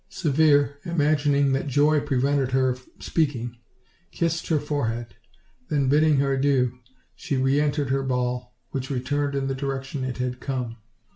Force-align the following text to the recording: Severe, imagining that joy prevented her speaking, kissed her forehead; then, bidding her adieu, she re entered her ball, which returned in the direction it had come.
Severe, 0.09 0.79
imagining 0.83 1.51
that 1.53 1.67
joy 1.67 1.99
prevented 1.99 2.53
her 2.53 2.75
speaking, 2.97 3.55
kissed 4.11 4.47
her 4.47 4.59
forehead; 4.59 5.13
then, 5.69 5.89
bidding 5.89 6.17
her 6.17 6.33
adieu, 6.33 6.79
she 7.13 7.37
re 7.37 7.61
entered 7.61 7.91
her 7.91 8.01
ball, 8.01 8.57
which 8.71 8.89
returned 8.89 9.35
in 9.35 9.45
the 9.45 9.53
direction 9.53 10.03
it 10.03 10.17
had 10.17 10.39
come. 10.39 10.77